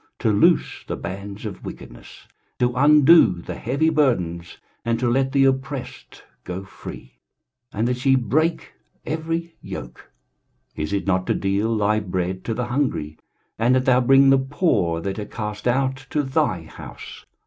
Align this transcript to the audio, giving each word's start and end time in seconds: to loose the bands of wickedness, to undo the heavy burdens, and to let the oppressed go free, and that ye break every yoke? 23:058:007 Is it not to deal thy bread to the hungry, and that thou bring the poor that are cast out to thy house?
to 0.17 0.31
loose 0.31 0.83
the 0.87 0.95
bands 0.95 1.45
of 1.45 1.63
wickedness, 1.63 2.27
to 2.57 2.73
undo 2.75 3.33
the 3.39 3.53
heavy 3.53 3.89
burdens, 3.91 4.57
and 4.83 4.99
to 4.99 5.07
let 5.07 5.31
the 5.31 5.45
oppressed 5.45 6.23
go 6.43 6.63
free, 6.65 7.19
and 7.71 7.87
that 7.87 8.03
ye 8.03 8.15
break 8.15 8.73
every 9.05 9.53
yoke? 9.61 10.09
23:058:007 10.75 10.83
Is 10.85 10.93
it 10.93 11.05
not 11.05 11.27
to 11.27 11.35
deal 11.35 11.77
thy 11.77 11.99
bread 11.99 12.43
to 12.45 12.55
the 12.55 12.65
hungry, 12.65 13.19
and 13.59 13.75
that 13.75 13.85
thou 13.85 14.01
bring 14.01 14.31
the 14.31 14.39
poor 14.39 15.01
that 15.01 15.19
are 15.19 15.23
cast 15.25 15.67
out 15.67 16.07
to 16.09 16.23
thy 16.23 16.63
house? 16.63 17.23